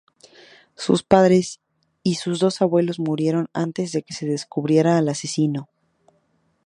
[0.75, 1.43] Su padre
[2.01, 5.69] y sus dos abuelos murieron antes de que se descubriera al asesino.